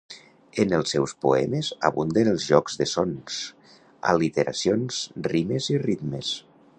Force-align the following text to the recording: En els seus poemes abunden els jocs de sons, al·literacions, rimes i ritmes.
En 0.61 0.71
els 0.77 0.93
seus 0.95 1.11
poemes 1.25 1.69
abunden 1.89 2.31
els 2.31 2.47
jocs 2.53 2.79
de 2.81 2.87
sons, 2.93 3.37
al·literacions, 4.15 5.01
rimes 5.33 5.73
i 5.75 5.81
ritmes. 5.89 6.37